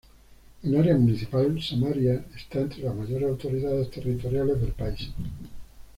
En 0.63 0.75
área 0.75 0.95
municipal, 0.97 1.61
Samaria 1.61 2.25
está 2.35 2.61
entre 2.61 2.81
las 2.81 2.95
mayores 2.95 3.29
autoridades 3.29 3.91
territoriales 3.91 4.59
del 4.59 4.71
país. 4.71 5.11